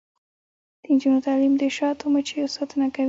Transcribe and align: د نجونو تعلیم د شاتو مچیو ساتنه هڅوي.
د 0.83 0.85
نجونو 0.93 1.19
تعلیم 1.27 1.53
د 1.61 1.63
شاتو 1.77 2.05
مچیو 2.13 2.53
ساتنه 2.55 2.83
هڅوي. 2.91 2.99